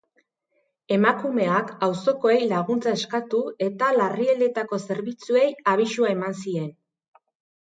[0.95, 6.67] Emakumeak auzokoei laguntza eskatu eta larrialdietako zerbitzuei abisua eman zien.